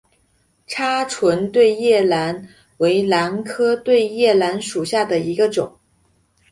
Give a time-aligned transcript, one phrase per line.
[0.65, 5.77] 叉唇对叶兰为兰科对叶兰属下的一个种。